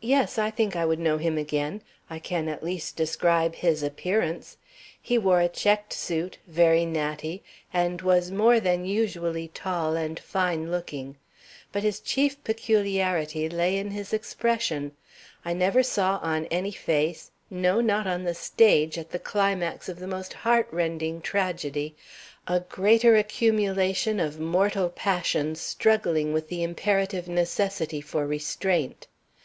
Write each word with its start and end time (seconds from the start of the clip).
"Yes, 0.00 0.38
I 0.38 0.50
think 0.52 0.76
I 0.76 0.84
would 0.84 1.00
know 1.00 1.18
him 1.18 1.36
again. 1.36 1.82
I 2.08 2.20
can 2.20 2.46
at 2.48 2.62
least 2.62 2.94
describe 2.94 3.56
his 3.56 3.82
appearance. 3.82 4.56
He 5.02 5.18
wore 5.18 5.40
a 5.40 5.48
checked 5.48 5.92
suit, 5.92 6.38
very 6.46 6.86
natty, 6.86 7.42
and 7.72 8.00
was 8.00 8.30
more 8.30 8.60
than 8.60 8.84
usually 8.84 9.48
tall 9.48 9.96
and 9.96 10.20
fine 10.20 10.70
looking. 10.70 11.16
But 11.72 11.82
his 11.82 11.98
chief 11.98 12.44
peculiarity 12.44 13.48
lay 13.48 13.76
in 13.76 13.90
his 13.90 14.12
expression. 14.12 14.92
I 15.44 15.52
never 15.52 15.82
saw 15.82 16.20
on 16.22 16.46
any 16.46 16.70
face, 16.70 17.32
no, 17.50 17.80
not 17.80 18.06
on 18.06 18.22
the 18.22 18.34
stage, 18.34 18.98
at 18.98 19.10
the 19.10 19.18
climax 19.18 19.88
of 19.88 19.98
the 19.98 20.06
most 20.06 20.32
heart 20.32 20.68
rending 20.70 21.20
tragedy, 21.20 21.96
a 22.46 22.60
greater 22.60 23.16
accumulation 23.16 24.20
of 24.20 24.38
mortal 24.38 24.90
passion 24.90 25.56
struggling 25.56 26.32
with 26.32 26.46
the 26.46 26.62
imperative 26.62 27.26
necessity 27.26 28.00
for 28.00 28.28
restraint. 28.28 29.08